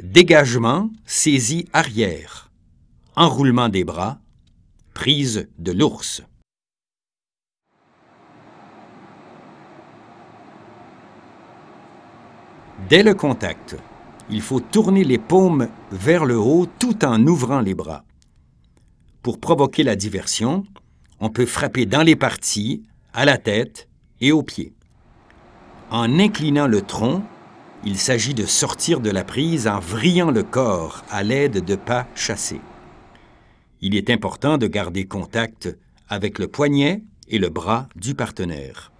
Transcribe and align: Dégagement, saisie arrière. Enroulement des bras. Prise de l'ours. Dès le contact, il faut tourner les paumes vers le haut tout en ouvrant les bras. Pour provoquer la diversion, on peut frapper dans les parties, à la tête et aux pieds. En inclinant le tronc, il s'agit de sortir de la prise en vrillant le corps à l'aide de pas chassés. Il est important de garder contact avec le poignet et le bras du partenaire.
Dégagement, 0.00 0.90
saisie 1.04 1.68
arrière. 1.72 2.50
Enroulement 3.14 3.68
des 3.68 3.84
bras. 3.84 4.18
Prise 4.94 5.48
de 5.58 5.72
l'ours. 5.72 6.22
Dès 12.88 13.02
le 13.02 13.14
contact, 13.14 13.76
il 14.30 14.40
faut 14.40 14.60
tourner 14.60 15.04
les 15.04 15.18
paumes 15.18 15.68
vers 15.92 16.24
le 16.24 16.38
haut 16.38 16.66
tout 16.78 17.04
en 17.04 17.24
ouvrant 17.26 17.60
les 17.60 17.74
bras. 17.74 18.04
Pour 19.22 19.38
provoquer 19.38 19.82
la 19.82 19.94
diversion, 19.94 20.64
on 21.20 21.28
peut 21.28 21.46
frapper 21.46 21.86
dans 21.86 22.02
les 22.02 22.16
parties, 22.16 22.82
à 23.12 23.24
la 23.24 23.36
tête 23.36 23.88
et 24.20 24.32
aux 24.32 24.42
pieds. 24.42 24.72
En 25.90 26.18
inclinant 26.18 26.66
le 26.66 26.80
tronc, 26.80 27.22
il 27.84 27.98
s'agit 27.98 28.34
de 28.34 28.46
sortir 28.46 29.00
de 29.00 29.10
la 29.10 29.24
prise 29.24 29.66
en 29.66 29.80
vrillant 29.80 30.30
le 30.30 30.42
corps 30.42 31.04
à 31.10 31.22
l'aide 31.22 31.64
de 31.64 31.74
pas 31.74 32.06
chassés. 32.14 32.60
Il 33.80 33.96
est 33.96 34.10
important 34.10 34.58
de 34.58 34.68
garder 34.68 35.06
contact 35.06 35.76
avec 36.08 36.38
le 36.38 36.46
poignet 36.46 37.02
et 37.28 37.38
le 37.38 37.48
bras 37.48 37.88
du 37.96 38.14
partenaire. 38.14 38.91